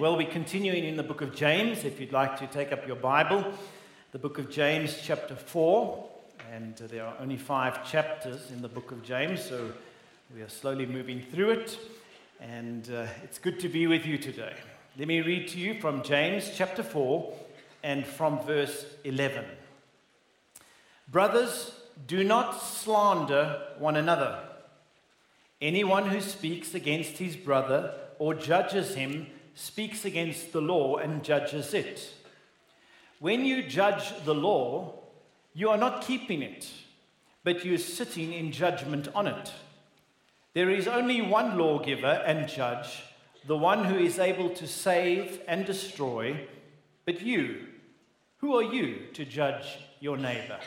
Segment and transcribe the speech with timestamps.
[0.00, 1.84] Well, we're continuing in the book of James.
[1.84, 3.44] If you'd like to take up your Bible,
[4.12, 6.08] the book of James, chapter 4.
[6.50, 9.70] And there are only five chapters in the book of James, so
[10.34, 11.78] we are slowly moving through it.
[12.40, 14.54] And uh, it's good to be with you today.
[14.98, 17.34] Let me read to you from James, chapter 4,
[17.82, 19.44] and from verse 11.
[21.12, 21.74] Brothers,
[22.06, 24.38] do not slander one another.
[25.60, 29.26] Anyone who speaks against his brother or judges him
[29.60, 32.14] speaks against the law and judges it.
[33.18, 34.94] When you judge the law,
[35.52, 36.66] you are not keeping it,
[37.44, 39.52] but you are sitting in judgment on it.
[40.54, 43.02] There is only one lawgiver and judge,
[43.46, 46.48] the one who is able to save and destroy.
[47.04, 47.66] But you,
[48.38, 50.58] who are you to judge your neighbor?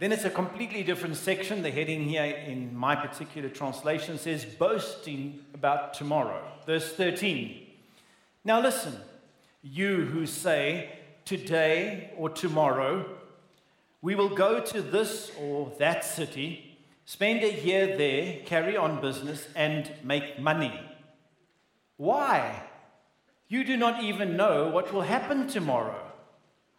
[0.00, 1.60] Then it's a completely different section.
[1.62, 6.42] The heading here in my particular translation says boasting about tomorrow.
[6.64, 7.66] Verse 13.
[8.42, 8.96] Now listen,
[9.62, 10.88] you who say
[11.26, 13.04] today or tomorrow,
[14.00, 19.48] we will go to this or that city, spend a year there, carry on business,
[19.54, 20.80] and make money.
[21.98, 22.62] Why?
[23.48, 26.00] You do not even know what will happen tomorrow.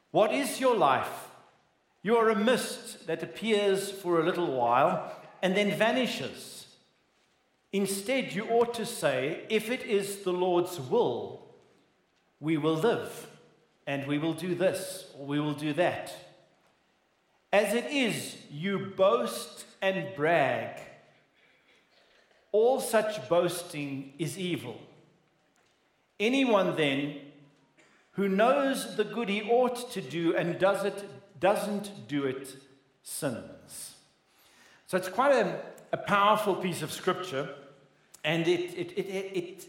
[0.10, 1.28] What is your life?
[2.04, 6.68] You are a mist that appears for a little while and then vanishes.
[7.72, 11.42] Instead, you ought to say, if it is the Lord's will,
[12.40, 13.28] we will live,
[13.88, 16.14] and we will do this, or we will do that.
[17.54, 20.80] As it is, you boast and brag.
[22.52, 24.80] All such boasting is evil.
[26.20, 27.16] Anyone then
[28.14, 31.06] who knows the good he ought to do and does it
[31.42, 32.56] doesn't do it
[33.04, 33.96] sins.
[34.88, 35.60] So it's quite a,
[35.92, 37.50] a powerful piece of scripture,
[38.24, 39.66] and it, it, it, it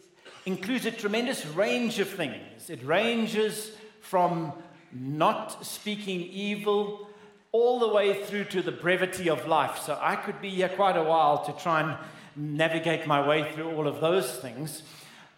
[0.46, 2.70] includes a tremendous range of things.
[2.70, 4.52] It ranges from
[4.92, 7.08] not speaking evil
[7.50, 9.78] all the way through to the brevity of life.
[9.78, 11.96] So I could be here quite a while to try and
[12.36, 14.82] navigate my way through all of those things.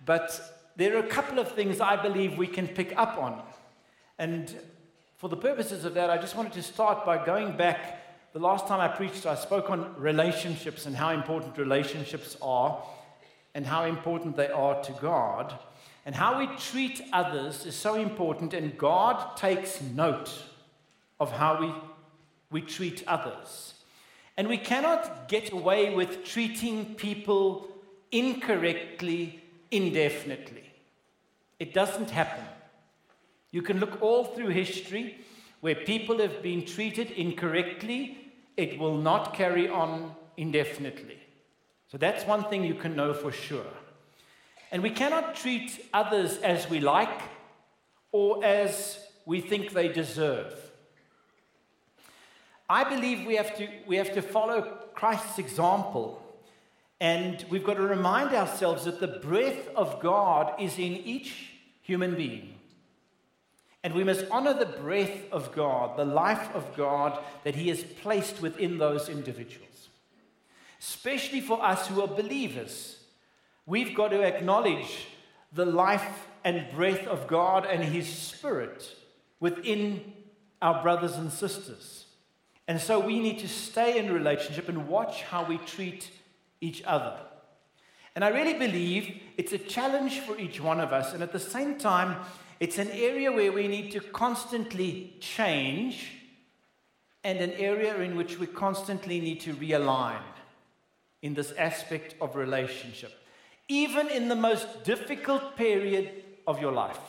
[0.04, 0.40] But
[0.76, 3.42] there are a couple of things I believe we can pick up on.
[4.18, 4.54] And
[5.24, 8.34] for the purposes of that, I just wanted to start by going back.
[8.34, 12.84] The last time I preached, I spoke on relationships and how important relationships are
[13.54, 15.58] and how important they are to God.
[16.04, 20.30] And how we treat others is so important, and God takes note
[21.18, 21.72] of how we,
[22.50, 23.72] we treat others.
[24.36, 27.66] And we cannot get away with treating people
[28.12, 30.70] incorrectly indefinitely.
[31.58, 32.44] It doesn't happen.
[33.54, 35.16] You can look all through history
[35.60, 38.18] where people have been treated incorrectly,
[38.56, 41.18] it will not carry on indefinitely.
[41.86, 43.72] So that's one thing you can know for sure.
[44.72, 47.20] And we cannot treat others as we like
[48.10, 50.52] or as we think they deserve.
[52.68, 54.62] I believe we have to, we have to follow
[54.94, 56.20] Christ's example.
[57.00, 61.50] And we've got to remind ourselves that the breath of God is in each
[61.82, 62.54] human being.
[63.84, 67.84] And we must honor the breath of God, the life of God that He has
[67.84, 69.90] placed within those individuals.
[70.80, 72.98] Especially for us who are believers,
[73.66, 75.08] we've got to acknowledge
[75.52, 78.88] the life and breath of God and His Spirit
[79.38, 80.14] within
[80.62, 82.06] our brothers and sisters.
[82.66, 86.10] And so we need to stay in relationship and watch how we treat
[86.62, 87.18] each other.
[88.14, 91.12] And I really believe it's a challenge for each one of us.
[91.12, 92.16] And at the same time,
[92.64, 96.12] it's an area where we need to constantly change
[97.22, 100.22] and an area in which we constantly need to realign
[101.20, 103.12] in this aspect of relationship,
[103.68, 107.04] even in the most difficult period of your life.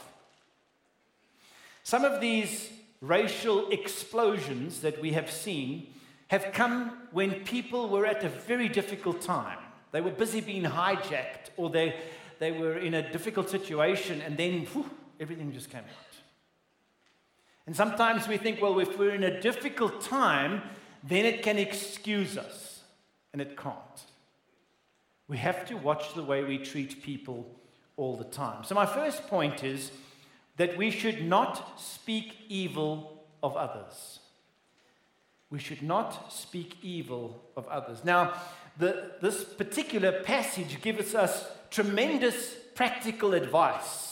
[1.83, 5.87] Some of these racial explosions that we have seen
[6.27, 9.59] have come when people were at a very difficult time.
[9.93, 11.95] They were busy being hijacked or they,
[12.39, 16.15] they were in a difficult situation, and then whew, everything just came out.
[17.67, 20.61] And sometimes we think, well, if we're in a difficult time,
[21.03, 22.83] then it can excuse us.
[23.33, 23.75] And it can't.
[25.27, 27.47] We have to watch the way we treat people
[27.97, 28.63] all the time.
[28.63, 29.91] So, my first point is
[30.57, 34.19] that we should not speak evil of others.
[35.49, 38.05] We should not speak evil of others.
[38.05, 38.33] Now,
[38.77, 44.04] the, this particular passage gives us tremendous practical advice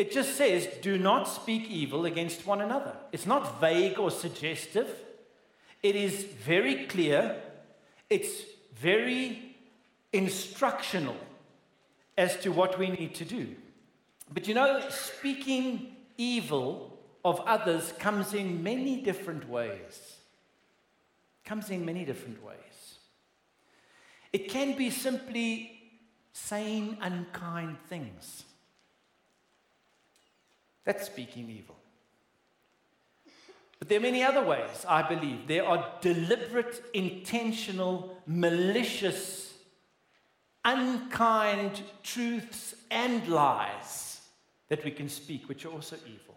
[0.00, 2.96] it just says, do not speak evil against one another.
[3.12, 4.88] It's not vague or suggestive.
[5.82, 7.36] It is very clear.
[8.08, 8.44] It's
[8.74, 9.56] very
[10.10, 11.18] instructional
[12.16, 13.54] as to what we need to do.
[14.32, 20.16] But you know, speaking evil of others comes in many different ways.
[21.44, 22.56] Comes in many different ways.
[24.32, 25.78] It can be simply
[26.32, 28.44] saying unkind things.
[30.84, 31.76] That's speaking evil.
[33.78, 35.46] But there are many other ways, I believe.
[35.46, 39.54] There are deliberate, intentional, malicious,
[40.64, 44.20] unkind truths and lies
[44.68, 46.36] that we can speak, which are also evil.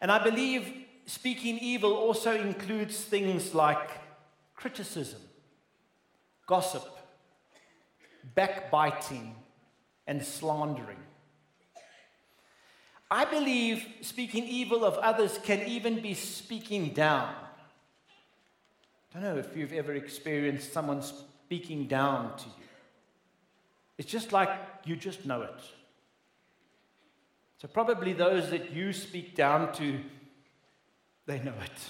[0.00, 0.70] And I believe
[1.06, 3.90] speaking evil also includes things like
[4.54, 5.20] criticism,
[6.46, 6.84] gossip,
[8.34, 9.34] backbiting,
[10.06, 10.98] and slandering.
[13.10, 17.34] I believe speaking evil of others can even be speaking down.
[19.14, 22.52] I don't know if you've ever experienced someone speaking down to you.
[23.98, 24.50] It's just like
[24.84, 25.60] you just know it.
[27.58, 30.00] So, probably those that you speak down to,
[31.26, 31.80] they know it.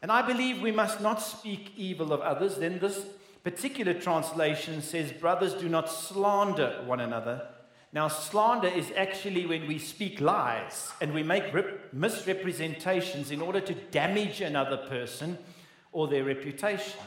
[0.00, 2.56] And I believe we must not speak evil of others.
[2.56, 3.04] Then this
[3.42, 7.48] particular translation says, Brothers, do not slander one another.
[7.92, 13.60] Now, slander is actually when we speak lies and we make rep- misrepresentations in order
[13.60, 15.38] to damage another person
[15.92, 17.00] or their reputation.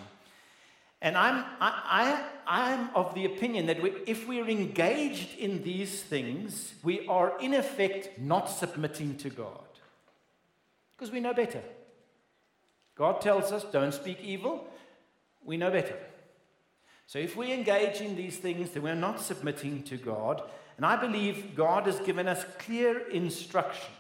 [1.02, 6.02] And I'm, I, I, I'm of the opinion that we, if we're engaged in these
[6.02, 9.62] things, we are in effect not submitting to God.
[10.96, 11.62] Because we know better.
[12.96, 14.68] God tells us, don't speak evil.
[15.46, 15.96] We know better.
[17.08, 20.44] So if we engage in these things, then we're not submitting to God.
[20.80, 23.92] And I believe God has given us clear instruction.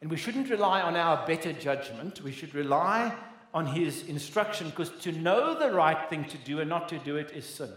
[0.00, 2.22] And we shouldn't rely on our better judgment.
[2.22, 3.12] We should rely
[3.52, 7.16] on His instruction because to know the right thing to do and not to do
[7.16, 7.72] it is sin.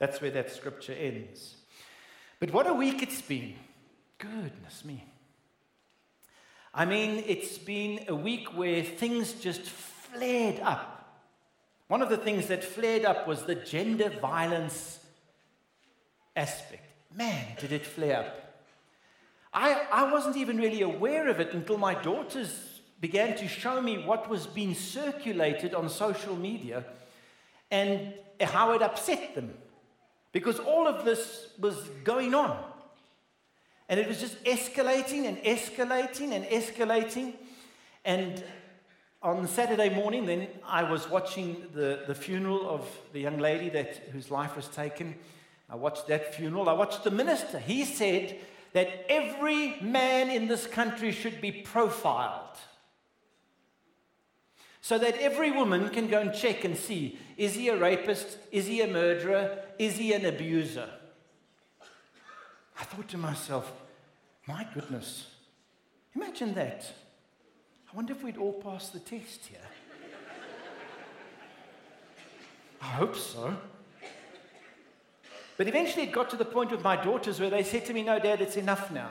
[0.00, 1.54] That's where that scripture ends.
[2.40, 3.54] But what a week it's been.
[4.18, 5.04] Goodness me.
[6.74, 11.20] I mean, it's been a week where things just flared up.
[11.86, 14.98] One of the things that flared up was the gender violence
[16.38, 16.84] aspect.
[17.14, 18.48] Man, did it flare up.
[19.52, 24.04] I, I wasn't even really aware of it until my daughters began to show me
[24.04, 26.84] what was being circulated on social media
[27.70, 29.54] and how it upset them.
[30.32, 32.62] Because all of this was going on.
[33.88, 37.34] And it was just escalating and escalating and escalating.
[38.04, 38.44] And
[39.22, 43.96] on Saturday morning, then I was watching the, the funeral of the young lady that,
[44.12, 45.14] whose life was taken.
[45.70, 46.68] I watched that funeral.
[46.68, 47.58] I watched the minister.
[47.58, 48.38] He said
[48.72, 52.56] that every man in this country should be profiled
[54.80, 58.38] so that every woman can go and check and see is he a rapist?
[58.50, 59.58] Is he a murderer?
[59.78, 60.88] Is he an abuser?
[62.80, 63.70] I thought to myself,
[64.46, 65.26] my goodness,
[66.14, 66.90] imagine that.
[67.92, 69.58] I wonder if we'd all pass the test here.
[72.80, 73.56] I hope so.
[75.58, 78.02] But eventually it got to the point with my daughters where they said to me,
[78.04, 79.10] No, Dad, it's enough now.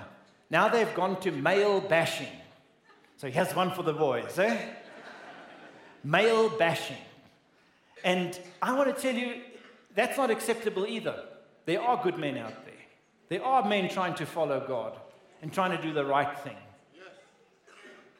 [0.49, 2.31] Now they've gone to male bashing.
[3.17, 4.57] So here's one for the boys, eh?
[6.03, 6.97] male bashing.
[8.03, 9.41] And I want to tell you,
[9.93, 11.21] that's not acceptable either.
[11.65, 12.73] There are good men out there.
[13.27, 14.97] There are men trying to follow God
[15.41, 16.55] and trying to do the right thing.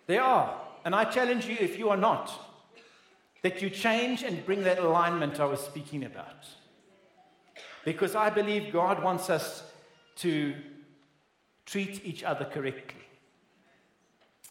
[0.07, 0.59] There are.
[0.83, 2.31] And I challenge you, if you are not,
[3.43, 6.45] that you change and bring that alignment I was speaking about.
[7.87, 9.63] Because I believe God wants us
[10.17, 10.53] to
[11.65, 12.99] treat each other correctly.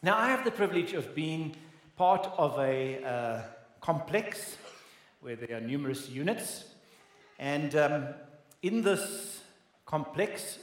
[0.03, 1.55] Now, I have the privilege of being
[1.99, 3.43] part of a uh,
[3.83, 4.57] complex
[5.21, 6.65] where there are numerous units.
[7.39, 8.07] And um,
[8.63, 9.43] in this
[9.85, 10.59] complex,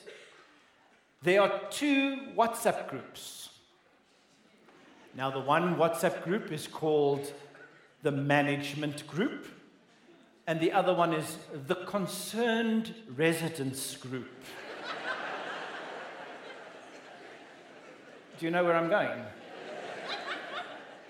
[1.22, 3.50] there are two WhatsApp groups.
[5.15, 7.32] Now, the one WhatsApp group is called
[8.01, 9.46] the Management Group,
[10.45, 14.29] and the other one is the Concerned Residents Group.
[18.39, 19.23] Do you know where I'm going?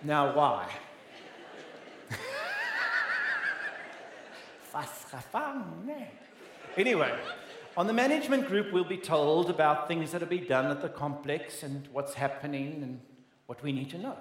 [0.03, 0.69] Now, why?
[6.77, 7.17] anyway,
[7.75, 10.89] on the management group, we'll be told about things that will be done at the
[10.89, 13.01] complex and what's happening and
[13.47, 14.17] what we need to know.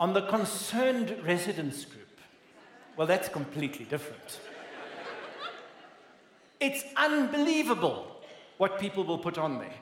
[0.00, 2.11] On the concerned residents group,
[2.96, 4.40] well, that's completely different.
[6.60, 8.06] it's unbelievable
[8.58, 9.74] what people will put on there.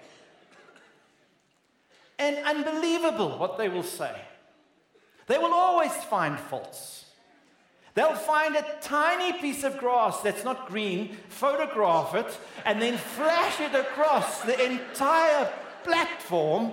[2.19, 4.15] And unbelievable what they will say.
[5.27, 7.07] They will always find faults.
[7.95, 13.61] They'll find a tiny piece of grass that's not green, photograph it, and then flash
[13.61, 15.51] it across the entire
[15.83, 16.73] platform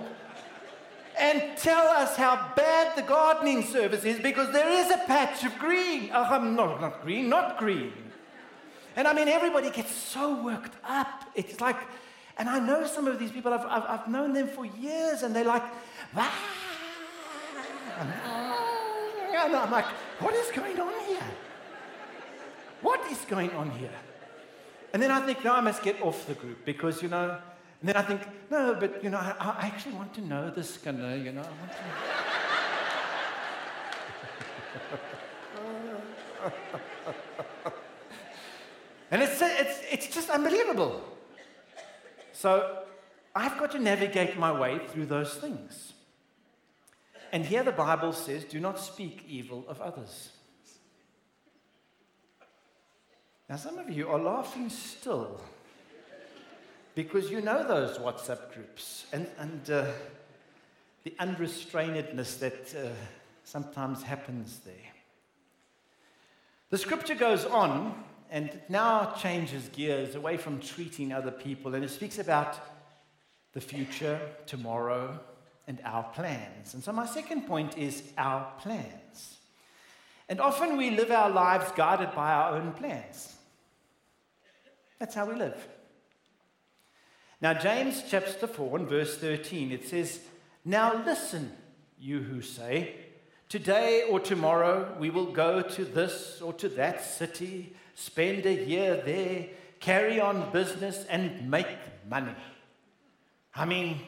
[1.18, 5.58] and tell us how bad the gardening service is because there is a patch of
[5.58, 6.10] green.
[6.12, 7.92] Oh, I'm not, not green, not green.
[8.96, 11.24] And I mean, everybody gets so worked up.
[11.34, 11.76] It's like,
[12.36, 15.34] and I know some of these people, I've, I've, I've known them for years, and
[15.34, 15.62] they're like,
[16.16, 16.34] ah,
[18.00, 19.86] and I'm like,
[20.20, 21.22] what is going on here?
[22.82, 23.90] What is going on here?
[24.92, 27.38] And then I think, no, I must get off the group because, you know,
[27.80, 30.74] and then I think, no, but, you know, I, I actually want to know this
[30.74, 31.42] skinder, you know.
[31.42, 31.78] I want to...
[39.12, 41.04] and it's, it's, it's just unbelievable.
[42.32, 42.82] So
[43.34, 45.92] I've got to navigate my way through those things.
[47.32, 50.30] And here the Bible says, do not speak evil of others.
[53.48, 55.40] Now, some of you are laughing still
[56.98, 59.84] because you know those WhatsApp groups and, and uh,
[61.04, 62.88] the unrestrainedness that uh,
[63.44, 64.74] sometimes happens there.
[66.70, 68.02] The scripture goes on
[68.32, 72.58] and now changes gears away from treating other people and it speaks about
[73.52, 75.20] the future, tomorrow,
[75.68, 76.74] and our plans.
[76.74, 79.36] And so, my second point is our plans.
[80.28, 83.36] And often we live our lives guided by our own plans.
[84.98, 85.77] That's how we live.
[87.40, 90.20] Now, James chapter 4 and verse 13, it says,
[90.64, 91.52] Now listen,
[91.98, 92.96] you who say,
[93.48, 99.00] Today or tomorrow we will go to this or to that city, spend a year
[99.04, 99.46] there,
[99.80, 101.66] carry on business, and make
[102.10, 102.34] money.
[103.54, 104.00] I mean,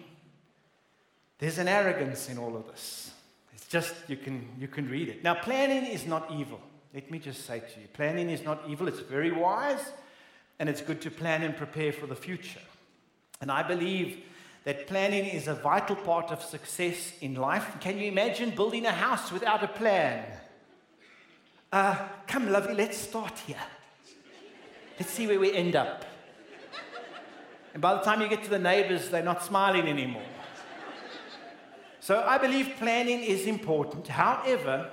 [1.39, 3.13] there's an arrogance in all of this.
[3.55, 5.25] It's just, you can, you can read it.
[5.25, 6.61] Now, planning is not evil.
[6.93, 9.93] Let me just say to you planning is not evil, it's very wise
[10.59, 12.61] and it's good to plan and prepare for the future.
[13.41, 14.23] And I believe
[14.65, 17.77] that planning is a vital part of success in life.
[17.81, 20.25] Can you imagine building a house without a plan?
[21.73, 23.57] Uh, come, lovely, let's start here.
[24.99, 26.05] Let's see where we end up.
[27.73, 30.23] And by the time you get to the neighbors, they're not smiling anymore.
[32.01, 34.09] So I believe planning is important.
[34.09, 34.91] However,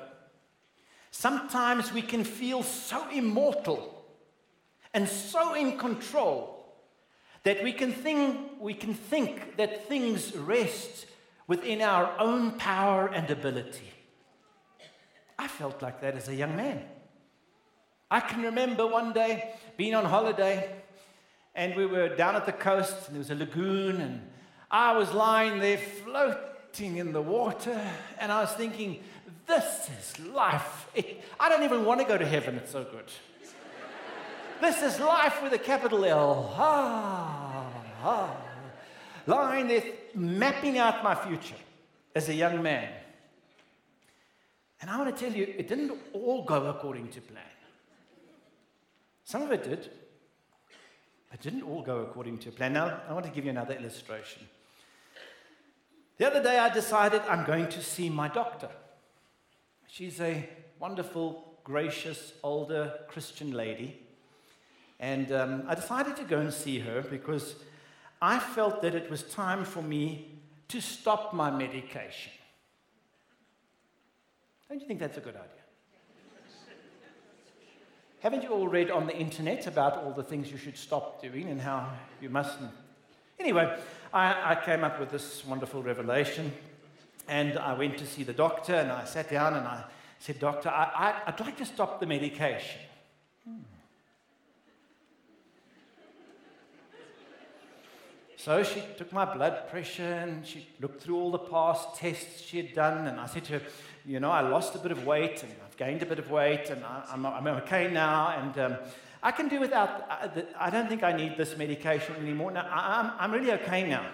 [1.11, 4.05] sometimes we can feel so immortal
[4.93, 6.56] and so in control
[7.47, 11.05] that we can think, we can think that things rest
[11.47, 13.89] within our own power and ability.
[15.39, 16.83] I felt like that as a young man.
[18.11, 20.69] I can remember one day being on holiday
[21.55, 24.29] and we were down at the coast and there was a lagoon and
[24.69, 27.79] I was lying there floating in the water
[28.19, 29.01] and I was thinking,
[29.47, 30.89] this is life.
[30.93, 33.09] It, I don't even want to go to heaven, it's so good.
[34.61, 36.53] This is life with a capital L.
[36.57, 37.71] Ah,
[38.03, 38.37] ah.
[39.25, 39.83] Lying there,
[40.15, 41.55] mapping out my future
[42.15, 42.89] as a young man.
[44.81, 47.43] And I want to tell you, it didn't all go according to plan.
[49.23, 49.89] Some of it did,
[51.29, 52.73] but it didn't all go according to plan.
[52.73, 54.47] Now, I want to give you another illustration.
[56.17, 58.69] The other day, I decided I'm going to see my doctor.
[59.87, 60.47] She's a
[60.79, 64.06] wonderful, gracious, older Christian lady.
[64.99, 67.55] And um, I decided to go and see her because
[68.21, 70.39] I felt that it was time for me
[70.69, 72.31] to stop my medication.
[74.69, 75.51] Don't you think that's a good idea?
[78.21, 81.49] Haven't you all read on the internet about all the things you should stop doing
[81.49, 81.87] and how
[82.19, 82.71] you mustn't?
[83.39, 83.77] Anyway,
[84.11, 86.51] I, I came up with this wonderful revelation
[87.27, 89.83] and I went to see the doctor and I sat down and I
[90.19, 92.81] said, Doctor, I, would like to stop the medication.
[93.47, 93.59] Hmm.
[98.47, 102.55] So she took my blood pressure and she looked through all the past tests she
[102.55, 103.05] had done.
[103.05, 103.61] And I said to her,
[104.05, 106.69] You know, I lost a bit of weight and I've gained a bit of weight
[106.69, 108.29] and I, am okay now.
[108.29, 108.77] And um,
[109.21, 112.51] I can do without, I, I, don't think I need this medication anymore.
[112.51, 114.05] Now, I, I'm, I'm really okay now.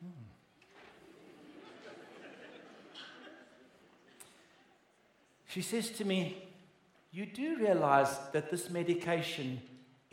[0.00, 0.08] Hmm.
[5.46, 6.42] She says to me,
[7.12, 9.60] You do realize that this medication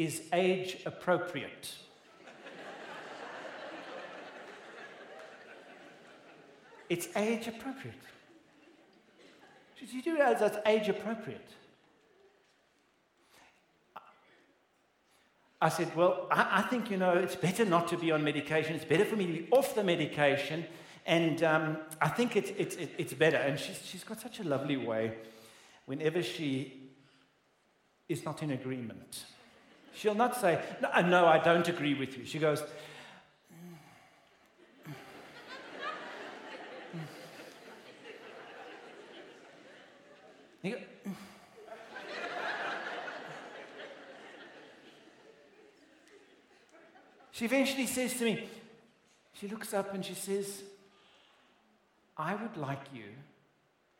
[0.03, 1.75] is age appropriate.
[6.89, 7.95] it's age appropriate.
[9.91, 11.49] You do realize that's age appropriate?
[15.61, 18.75] I said, Well, I, I, think, you know, it's better not to be on medication.
[18.75, 20.65] It's better for me to be off the medication
[21.05, 23.37] And um, I think it's, it's, it's better.
[23.37, 25.13] And she's, she's got such a lovely way
[25.85, 26.91] whenever she
[28.07, 29.25] is not in agreement.
[29.95, 32.25] She'll not say, no, uh, no, I don't agree with you.
[32.25, 32.67] She goes, mm.
[40.63, 40.75] Mm.
[41.05, 41.13] Mm.
[47.31, 48.49] she eventually says to me,
[49.33, 50.63] she looks up and she says,
[52.17, 53.05] I would like you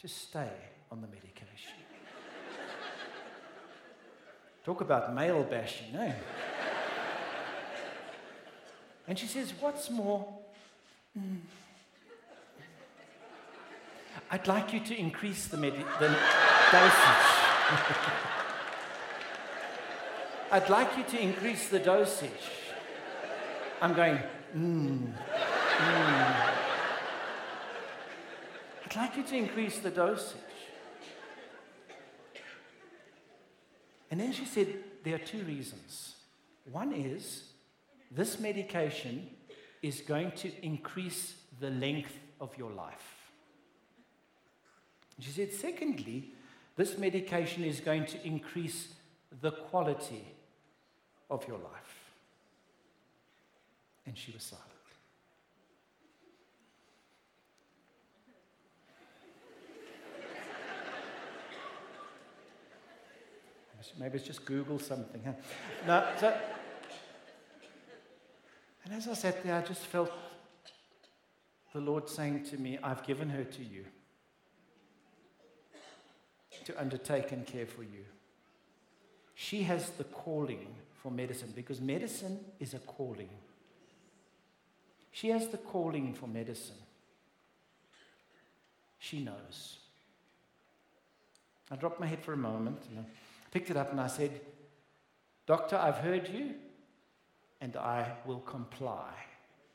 [0.02, 0.52] to stay
[0.92, 1.83] on the medication.
[4.64, 6.14] Talk about male bashing, eh?
[9.08, 10.26] and she says, What's more,
[11.20, 11.40] mm,
[14.32, 16.16] I'd like you to increase the, the
[16.72, 17.44] dosage.
[20.52, 22.32] I'd like you to increase the dosage.
[23.82, 24.18] I'm going,
[24.56, 25.12] mm,
[25.78, 26.36] mm.
[28.86, 30.53] I'd like you to increase the dosage.
[34.14, 34.68] And then she said,
[35.04, 36.18] There are two reasons.
[36.72, 37.46] One is
[38.12, 39.28] this medication
[39.82, 43.32] is going to increase the length of your life.
[45.18, 46.30] She said, Secondly,
[46.76, 48.90] this medication is going to increase
[49.42, 50.28] the quality
[51.32, 52.12] of your life.
[54.06, 54.73] And she was silent.
[64.00, 65.22] Maybe it's just Google something.
[65.86, 66.04] Huh?
[66.20, 66.38] so,
[68.86, 70.12] and as I sat there, I just felt
[71.74, 73.86] the Lord saying to me, I've given her to you
[76.66, 78.06] to undertake and care for you.
[79.36, 80.68] She has the calling
[81.02, 83.30] for medicine because medicine is a calling.
[85.12, 86.76] She has the calling for medicine.
[89.00, 89.80] She knows.
[91.70, 92.84] I dropped my head for a moment
[93.54, 94.42] picked it up and I said,
[95.46, 96.56] Doctor, I've heard you
[97.62, 99.14] and I will comply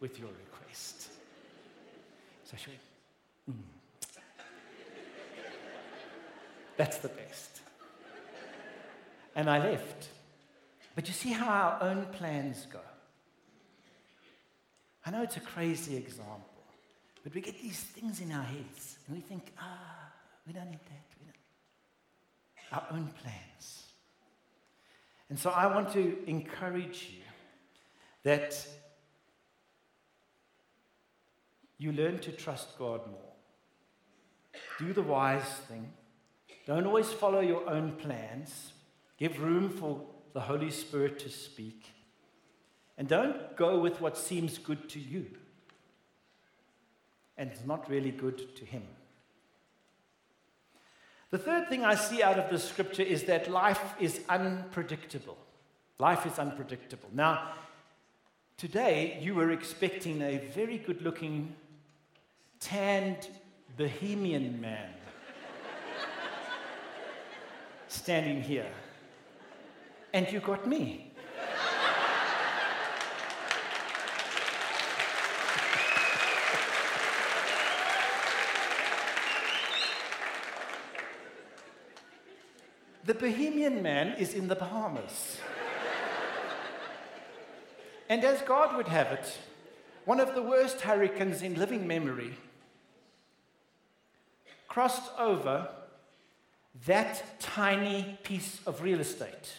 [0.00, 1.08] with your request.
[2.44, 2.80] So she went,
[3.50, 3.78] mm.
[6.76, 7.60] That's the best.
[9.36, 10.08] And I left.
[10.94, 12.80] But you see how our own plans go.
[15.06, 16.64] I know it's a crazy example,
[17.22, 20.10] but we get these things in our heads and we think, ah,
[20.46, 21.07] we don't need that.
[22.72, 23.84] Our own plans.
[25.30, 27.22] And so I want to encourage you
[28.22, 28.66] that
[31.78, 33.32] you learn to trust God more.
[34.78, 35.92] Do the wise thing.
[36.66, 38.72] Don't always follow your own plans.
[39.18, 41.86] Give room for the Holy Spirit to speak.
[42.96, 45.26] And don't go with what seems good to you
[47.38, 48.82] and it's not really good to Him.
[51.30, 55.36] The third thing I see out of the scripture is that life is unpredictable.
[55.98, 57.10] Life is unpredictable.
[57.12, 57.52] Now,
[58.56, 61.54] today you were expecting a very good looking,
[62.60, 63.28] tanned,
[63.76, 64.90] bohemian man
[67.88, 68.70] standing here.
[70.12, 71.07] And you got me.
[83.08, 85.38] The Bohemian man is in the Bahamas.
[88.10, 89.38] and as God would have it,
[90.04, 92.36] one of the worst hurricanes in living memory
[94.68, 95.70] crossed over
[96.84, 99.54] that tiny piece of real estate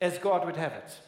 [0.00, 0.98] as God would have it.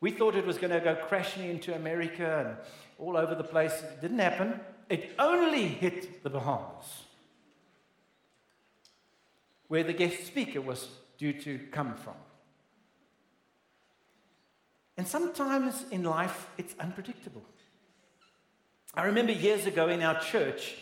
[0.00, 2.56] We thought it was going to go crashing into America and
[3.04, 3.82] all over the place.
[3.82, 4.60] It didn't happen.
[4.88, 7.04] It only hit the Bahamas,
[9.68, 12.14] where the guest speaker was due to come from.
[14.96, 17.42] And sometimes in life, it's unpredictable.
[18.94, 20.74] I remember years ago in our church,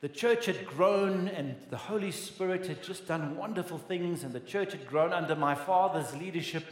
[0.00, 4.40] the church had grown and the Holy Spirit had just done wonderful things, and the
[4.40, 6.64] church had grown under my father's leadership.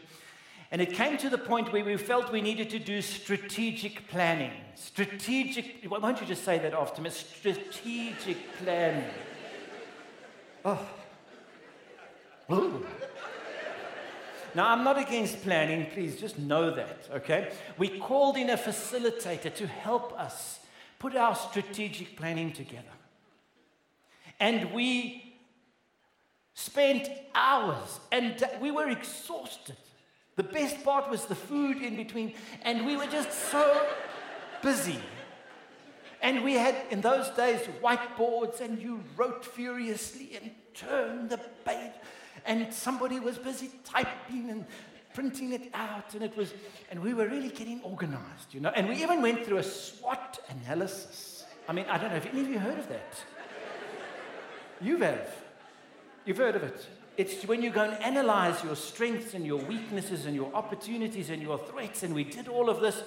[0.72, 4.52] And it came to the point where we felt we needed to do strategic planning.
[4.74, 7.10] Strategic, why don't you just say that after me?
[7.10, 9.10] Strategic planning.
[10.64, 10.80] Oh.
[12.50, 12.86] Ooh.
[14.54, 17.52] Now, I'm not against planning, please just know that, okay?
[17.76, 20.60] We called in a facilitator to help us
[20.98, 22.84] put our strategic planning together.
[24.40, 25.34] And we
[26.54, 29.76] spent hours and we were exhausted.
[30.36, 33.86] The best part was the food in between, and we were just so
[34.62, 34.98] busy.
[36.22, 41.92] And we had, in those days, whiteboards, and you wrote furiously and turned the page,
[42.46, 44.64] and somebody was busy typing and
[45.14, 46.54] printing it out, and it was,
[46.90, 48.70] and we were really getting organized, you know.
[48.70, 51.44] And we even went through a SWOT analysis.
[51.68, 53.14] I mean, I don't know if any of you heard of that.
[54.80, 55.34] You have.
[56.24, 56.86] You've heard of it.
[57.16, 61.42] It's when you go and analyze your strengths and your weaknesses and your opportunities and
[61.42, 62.02] your threats.
[62.02, 63.02] And we did all of this.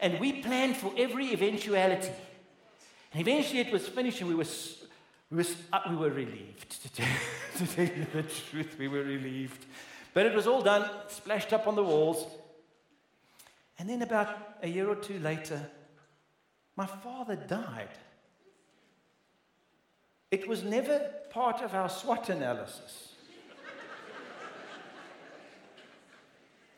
[0.00, 2.12] And we planned for every eventuality.
[3.12, 4.44] And eventually it was finished and we were,
[5.30, 6.82] we were, uh, we were relieved.
[6.82, 7.16] To tell,
[7.56, 9.64] to tell you the truth, we were relieved.
[10.12, 12.26] But it was all done, splashed up on the walls.
[13.78, 14.28] And then about
[14.62, 15.70] a year or two later,
[16.76, 17.88] my father died.
[20.30, 23.14] It was never part of our SWOT analysis.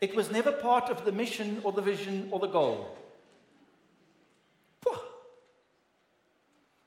[0.00, 2.98] It was never part of the mission or the vision or the goal.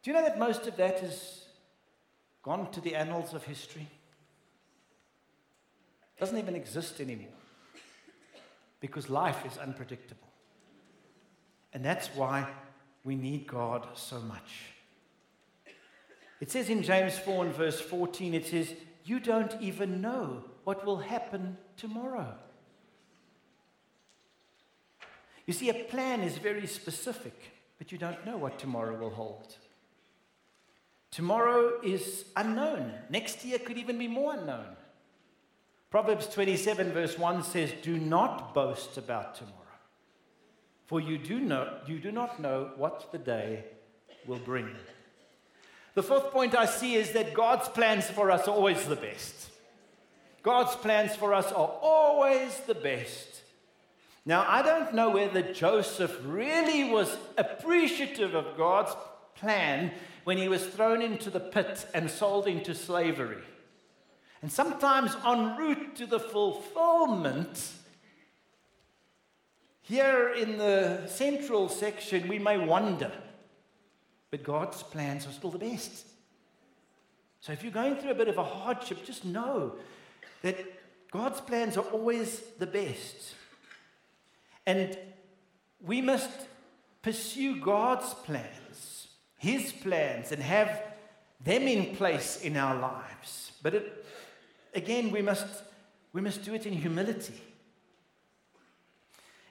[0.04, 1.46] Do you know that most of that has
[2.42, 3.88] gone to the annals of history?
[6.20, 7.28] Doesn't even exist anymore
[8.80, 10.28] because life is unpredictable.
[11.74, 12.48] And that's why
[13.04, 14.74] we need God so much.
[16.40, 18.74] It says in James 4 and verse 14, it says,
[19.06, 22.34] You don't even know what will happen tomorrow.
[25.52, 27.38] You see, a plan is very specific,
[27.78, 29.58] but you don't know what tomorrow will hold.
[31.12, 32.94] Tomorrow is unknown.
[33.10, 34.78] Next year could even be more unknown.
[35.90, 39.82] Proverbs 27, verse 1 says, Do not boast about tomorrow,
[40.86, 43.66] for you do, know, you do not know what the day
[44.26, 44.70] will bring.
[45.96, 49.50] The fourth point I see is that God's plans for us are always the best.
[50.44, 53.31] God's plans for us are always the best.
[54.26, 58.96] Now, I don't know whether Joseph really was appreciative of God's
[59.36, 59.92] plan
[60.24, 63.44] when he was thrown into the pit and sold into slavery.
[64.42, 67.72] And sometimes, en route to the fulfillment,
[69.82, 73.12] here in the central section, we may wonder
[74.32, 76.08] but God's plans are still the best.
[77.42, 79.76] So if you're going through a bit of a hardship, just know
[80.42, 80.58] that
[81.12, 83.36] God's plans are always the best.
[84.66, 84.98] And
[85.80, 86.30] we must
[87.02, 90.82] pursue God's plans, His plans, and have
[91.44, 93.52] them in place in our lives.
[93.64, 94.06] But it,
[94.74, 95.48] again, we must,
[96.14, 97.42] we must do it in humility.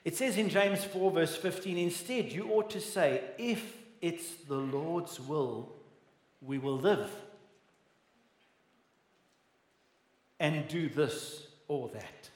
[0.05, 4.57] It says in James 4, verse 15, instead, you ought to say, if it's the
[4.57, 5.73] Lord's will,
[6.40, 7.11] we will live
[10.38, 12.30] and do this or that.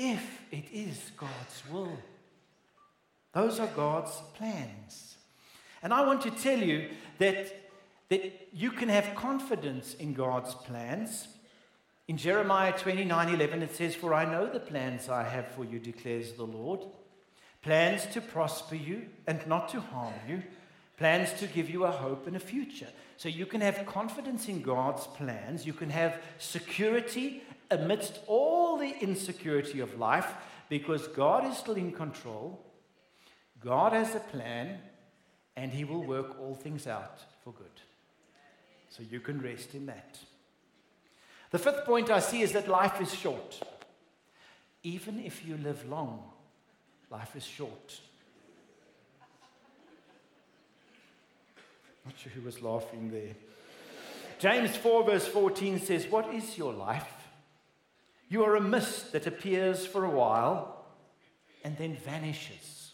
[0.00, 1.98] If it is God's will,
[3.32, 5.16] those are God's plans.
[5.82, 7.52] And I want to tell you that,
[8.08, 11.26] that you can have confidence in God's plans.
[12.06, 15.80] In Jeremiah 29 11, it says, For I know the plans I have for you,
[15.80, 16.80] declares the Lord
[17.60, 20.44] plans to prosper you and not to harm you
[20.96, 22.88] plans to give you a hope and a future.
[23.16, 28.94] So you can have confidence in God's plans, you can have security amidst all the
[29.00, 30.32] insecurity of life
[30.68, 32.64] because God is still in control.
[33.60, 34.78] God has a plan,
[35.56, 37.66] and He will work all things out for good.
[38.90, 40.18] So you can rest in that.
[41.50, 43.60] The fifth point I see is that life is short.
[44.82, 46.22] Even if you live long,
[47.10, 48.00] life is short.
[52.04, 53.34] Not sure who was laughing there.
[54.38, 57.17] James 4, verse 14 says, What is your life?
[58.28, 60.84] You are a mist that appears for a while
[61.64, 62.92] and then vanishes.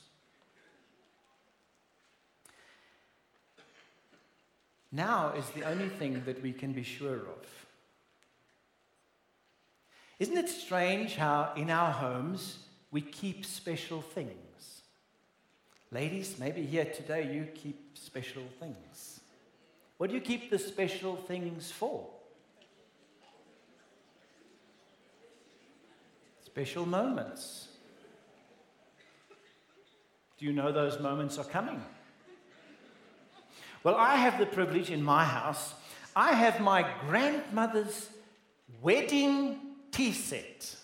[4.92, 7.66] Now is the only thing that we can be sure of.
[10.20, 12.58] Isn't it strange how in our homes
[12.92, 14.82] we keep special things?
[15.90, 19.20] Ladies, maybe here today you keep special things.
[19.98, 22.13] What do you keep the special things for?
[26.54, 27.66] Special moments.
[30.38, 31.82] Do you know those moments are coming?
[33.82, 35.74] Well, I have the privilege in my house,
[36.14, 38.08] I have my grandmother's
[38.80, 39.58] wedding
[39.90, 40.76] tea set.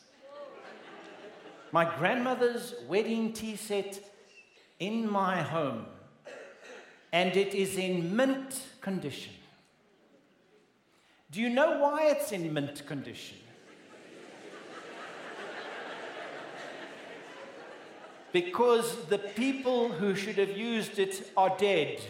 [1.70, 4.00] My grandmother's wedding tea set
[4.80, 5.86] in my home,
[7.12, 9.34] and it is in mint condition.
[11.30, 13.36] Do you know why it's in mint condition?
[18.32, 22.00] Because the people who should have used it are dead.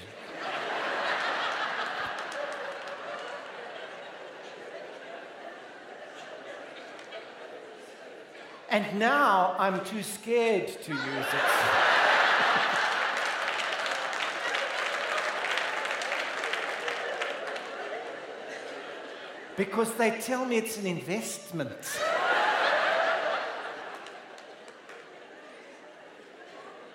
[8.70, 11.80] and now I'm too scared to use it.
[19.56, 21.70] because they tell me it's an investment.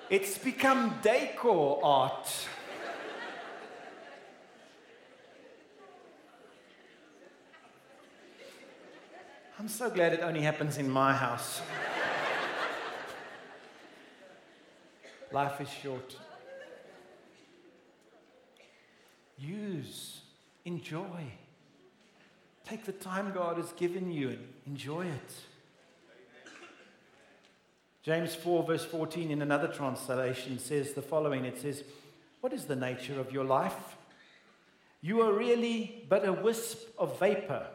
[0.10, 2.30] It's become decor art.
[9.58, 11.62] I'm so glad it only happens in my house.
[15.32, 16.16] Life is short.
[19.40, 20.22] Use,
[20.66, 21.32] enjoy.
[22.64, 25.34] Take the time God has given you and enjoy it.
[28.06, 31.84] James 4, verse 14, in another translation, says the following It says,
[32.40, 33.98] What is the nature of your life?
[35.02, 37.66] You are really but a wisp of vapor,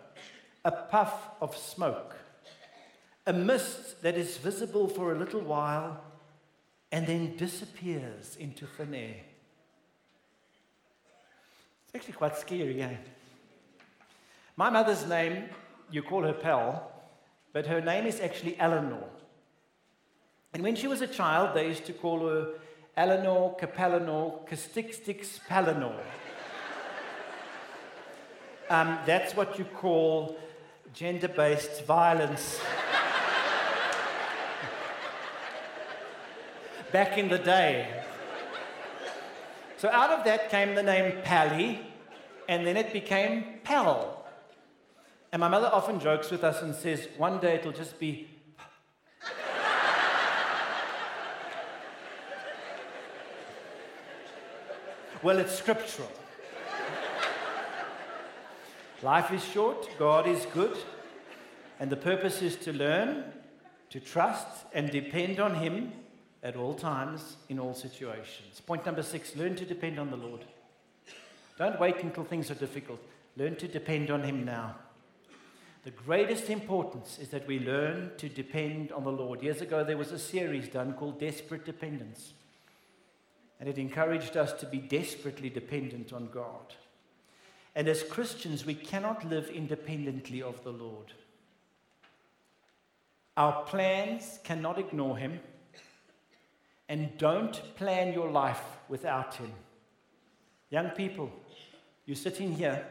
[0.64, 2.14] a puff of smoke,
[3.26, 6.00] a mist that is visible for a little while
[6.92, 9.16] and then disappears into thin air.
[11.86, 12.94] It's actually quite scary, eh?
[14.56, 15.46] My mother's name,
[15.90, 16.88] you call her Pell,
[17.52, 19.08] but her name is actually Eleanor.
[20.52, 22.48] And when she was a child, they used to call her
[22.96, 25.94] Eleanor Capellanor Castixtix Palanor.
[28.68, 30.38] Um, that's what you call
[30.92, 32.60] gender based violence.
[36.92, 38.02] Back in the day.
[39.76, 41.80] So out of that came the name Pally,
[42.48, 44.26] and then it became Pell.
[45.32, 48.29] And my mother often jokes with us and says, one day it'll just be
[55.22, 56.10] Well, it's scriptural.
[59.02, 60.78] Life is short, God is good,
[61.78, 63.24] and the purpose is to learn,
[63.90, 65.92] to trust, and depend on Him
[66.42, 68.62] at all times, in all situations.
[68.66, 70.46] Point number six learn to depend on the Lord.
[71.58, 73.00] Don't wait until things are difficult.
[73.36, 74.76] Learn to depend on Him now.
[75.84, 79.42] The greatest importance is that we learn to depend on the Lord.
[79.42, 82.32] Years ago, there was a series done called Desperate Dependence.
[83.60, 86.74] And it encouraged us to be desperately dependent on God.
[87.74, 91.12] And as Christians, we cannot live independently of the Lord.
[93.36, 95.40] Our plans cannot ignore Him.
[96.88, 99.52] And don't plan your life without Him.
[100.70, 101.30] Young people,
[102.06, 102.84] you're sitting here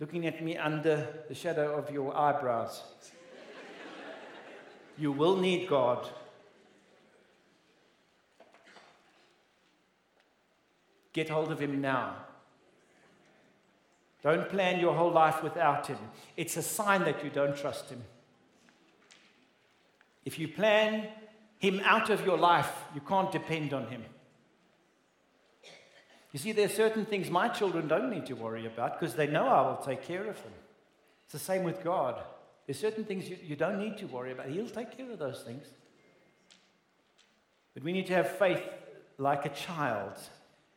[0.00, 2.82] looking at me under the shadow of your eyebrows.
[4.98, 6.08] you will need God
[11.12, 12.16] Get hold of him now.
[14.22, 15.98] Don't plan your whole life without him.
[16.36, 18.02] It's a sign that you don't trust him.
[20.24, 21.08] If you plan
[21.58, 24.04] him out of your life, you can't depend on him.
[26.32, 29.26] You see, there are certain things my children don't need to worry about because they
[29.26, 30.52] know I will take care of them.
[31.24, 32.20] It's the same with God.
[32.66, 34.48] There's certain things you, you don't need to worry about.
[34.48, 35.64] He'll take care of those things.
[37.72, 38.62] But we need to have faith
[39.16, 40.12] like a child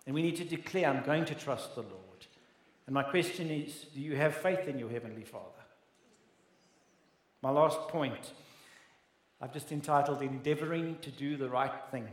[0.06, 2.02] and we need to declare, I'm going to trust the Lord.
[2.86, 5.46] And my question is do you have faith in your Heavenly Father?
[7.42, 8.34] My last point,
[9.42, 12.08] I've just entitled Endeavoring to Do the Right Thing.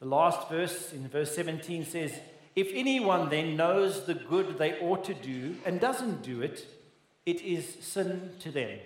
[0.00, 2.12] The last verse in verse 17 says,
[2.56, 6.66] If anyone then knows the good they ought to do and doesn't do it,
[7.24, 8.78] it is sin to them.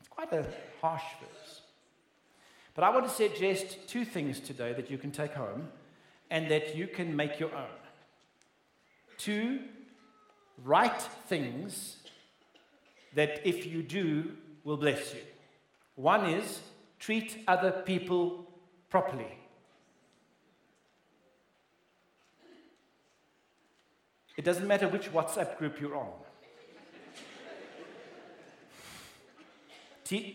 [0.00, 0.46] It's quite a
[0.80, 1.60] harsh verse.
[2.74, 5.68] But I want to suggest two things today that you can take home
[6.30, 7.76] and that you can make your own.
[9.18, 9.60] Two,
[10.64, 11.96] write things
[13.14, 14.32] that if you do
[14.64, 15.20] will bless you.
[15.94, 16.60] One is
[16.98, 18.46] treat other people
[18.90, 19.38] properly.
[24.36, 26.10] It doesn't matter which WhatsApp group you're on.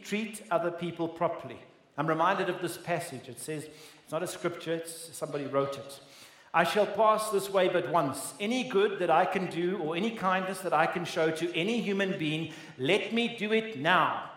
[0.04, 1.60] treat other people properly.
[1.98, 3.30] I'm reminded of this passage.
[3.30, 3.68] It says,
[4.12, 6.00] it's not a scripture, it's somebody wrote it.
[6.54, 8.34] I shall pass this way but once.
[8.42, 11.80] Any good that I can do or any kindness that I can show to any
[11.80, 14.30] human being, let me do it now.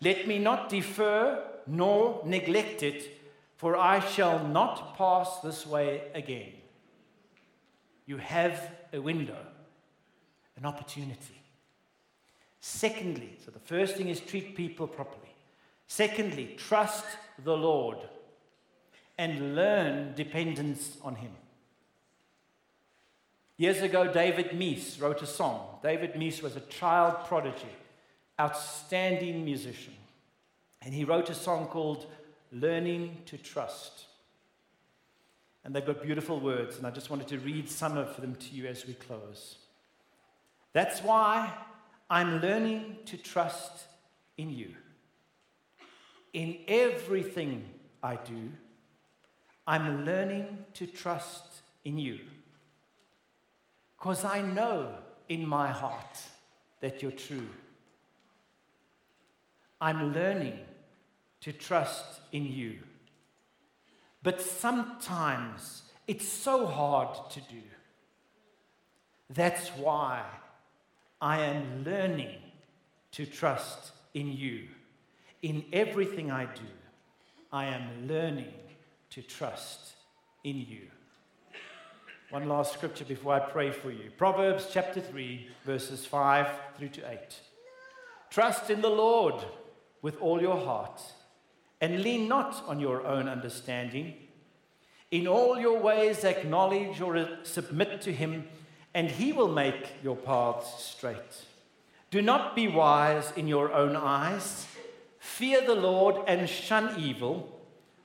[0.00, 3.20] Let me not defer nor neglect it,
[3.56, 6.52] for I shall not pass this way again.
[8.06, 9.44] You have a window,
[10.56, 11.40] an opportunity.
[12.60, 15.23] Secondly, so the first thing is treat people properly.
[15.86, 17.04] Secondly, trust
[17.42, 17.98] the Lord
[19.18, 21.32] and learn dependence on Him.
[23.56, 25.78] Years ago, David Meece wrote a song.
[25.82, 27.74] David Meece was a child prodigy,
[28.40, 29.94] outstanding musician.
[30.82, 32.06] And he wrote a song called
[32.50, 34.06] Learning to Trust.
[35.64, 38.54] And they've got beautiful words, and I just wanted to read some of them to
[38.54, 39.56] you as we close.
[40.72, 41.52] That's why
[42.10, 43.84] I'm learning to trust
[44.36, 44.74] in you.
[46.34, 47.64] In everything
[48.02, 48.50] I do,
[49.66, 52.18] I'm learning to trust in you.
[53.96, 54.92] Because I know
[55.28, 56.18] in my heart
[56.80, 57.48] that you're true.
[59.80, 60.58] I'm learning
[61.42, 62.78] to trust in you.
[64.22, 67.62] But sometimes it's so hard to do.
[69.30, 70.24] That's why
[71.20, 72.38] I am learning
[73.12, 74.68] to trust in you.
[75.44, 76.72] In everything I do,
[77.52, 78.54] I am learning
[79.10, 79.92] to trust
[80.42, 80.86] in you.
[82.30, 87.10] One last scripture before I pray for you Proverbs chapter 3, verses 5 through to
[87.10, 87.18] 8.
[88.30, 89.34] Trust in the Lord
[90.00, 91.02] with all your heart
[91.78, 94.14] and lean not on your own understanding.
[95.10, 98.48] In all your ways, acknowledge or submit to him,
[98.94, 101.44] and he will make your paths straight.
[102.10, 104.68] Do not be wise in your own eyes.
[105.24, 107.60] Fear the Lord and shun evil.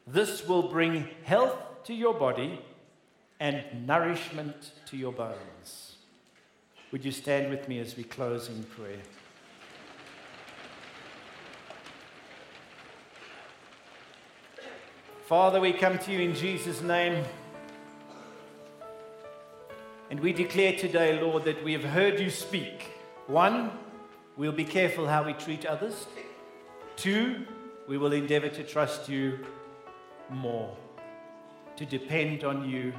[0.08, 1.54] This will bring health
[1.84, 2.60] to your body
[3.40, 5.98] and nourishment to your bones.
[6.92, 9.02] Would you stand with me as we close in prayer?
[15.28, 17.24] Father, we come to you in Jesus' name.
[20.10, 22.86] And we declare today, Lord, that we have heard you speak.
[23.28, 23.72] One,
[24.36, 26.08] we'll be careful how we treat others.
[27.00, 27.46] Two,
[27.88, 29.40] we will endeavor to trust you
[30.30, 30.76] more,
[31.78, 32.92] to depend on you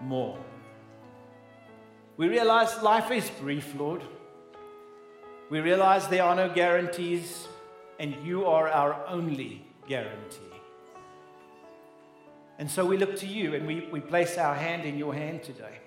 [0.00, 0.38] more.
[2.16, 4.02] We realize life is brief, Lord.
[5.50, 7.48] We realize there are no guarantees,
[7.98, 10.54] and you are our only guarantee.
[12.60, 15.42] And so we look to you and we, we place our hand in your hand
[15.42, 15.80] today.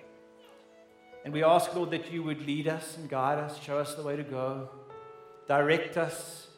[1.24, 4.02] And we ask, Lord, that you would lead us and guide us, show us the
[4.02, 4.68] way to go,
[5.48, 6.48] direct us.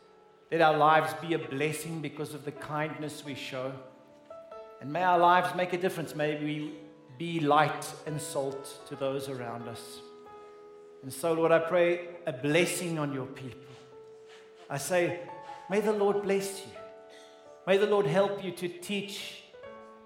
[0.50, 3.72] Let our lives be a blessing because of the kindness we show.
[4.80, 6.14] And may our lives make a difference.
[6.14, 6.74] May we
[7.18, 10.00] be light and salt to those around us.
[11.02, 13.60] And so, Lord, I pray a blessing on your people.
[14.68, 15.20] I say,
[15.70, 16.72] may the Lord bless you.
[17.66, 19.42] May the Lord help you to teach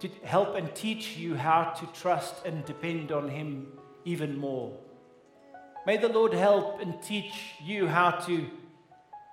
[0.01, 3.67] to help and teach you how to trust and depend on Him
[4.05, 4.77] even more.
[5.87, 8.47] May the Lord help and teach you how to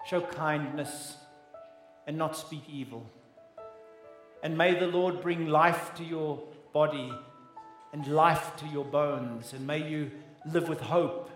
[0.10, 1.18] show kindness
[2.06, 3.06] and not speak evil.
[4.42, 6.42] And may the Lord bring life to your
[6.74, 7.12] body
[7.92, 9.54] and life to your bones.
[9.54, 10.12] And may you
[10.46, 11.30] live with hope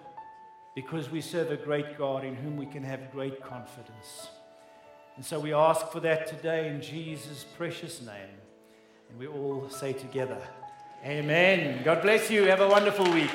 [0.76, 4.30] because we serve a great God in whom we can have great confidence.
[5.18, 8.38] And so we ask for that today in Jesus' precious name.
[9.10, 10.38] And we all say together,
[11.04, 11.84] Amen.
[11.84, 12.44] God bless you.
[12.44, 13.32] Have a wonderful week.